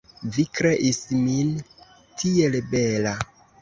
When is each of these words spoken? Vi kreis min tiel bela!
Vi 0.37 0.45
kreis 0.59 1.03
min 1.27 1.53
tiel 2.25 2.63
bela! 2.77 3.19